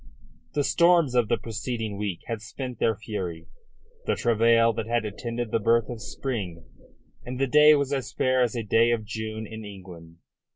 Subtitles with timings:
[0.53, 3.45] The storms of the preceding week had spent their fury
[4.07, 6.65] the travail that had attended the birth of Spring
[7.23, 10.17] and the day was as fair as a day of June in England.